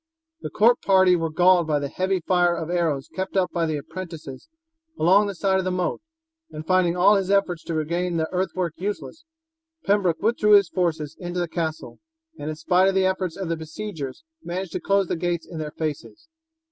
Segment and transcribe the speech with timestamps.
[0.41, 3.77] The court party were galled by the heavy fire of arrows kept up by the
[3.77, 4.49] apprentices
[4.97, 6.01] along the side of the moat,
[6.49, 9.25] and finding all his efforts to regain the earth work useless,
[9.85, 11.99] Pembroke withdrew his forces into the castle,
[12.39, 15.59] and in spite of the efforts of the besiegers managed to close the gates in
[15.59, 16.27] their faces.